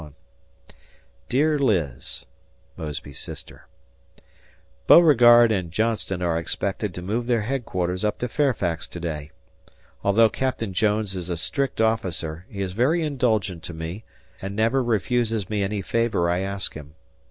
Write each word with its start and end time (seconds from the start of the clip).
Dear 1.29 1.59
Liz: 1.59 2.25
[Mosby's 2.75 3.19
sister] 3.19 3.67
Beauregard 4.87 5.51
and 5.51 5.71
Johnston 5.71 6.23
are 6.23 6.39
expected 6.39 6.91
to 6.95 7.03
move 7.03 7.27
their 7.27 7.41
headquarters 7.43 8.03
up 8.03 8.17
to 8.17 8.27
Fairfax 8.27 8.87
to 8.87 8.99
day.... 8.99 9.29
Although 10.03 10.29
Captain 10.29 10.73
Jones 10.73 11.15
is 11.15 11.29
a 11.29 11.37
strict 11.37 11.79
officer 11.79 12.47
he 12.49 12.63
is 12.63 12.71
very 12.73 13.03
indulgent 13.03 13.61
to 13.65 13.75
me 13.75 14.03
and 14.41 14.55
never 14.55 14.81
refuses 14.83 15.51
me 15.51 15.61
any 15.61 15.83
favor 15.83 16.31
I 16.31 16.39
ask 16.39 16.73
him. 16.73 16.95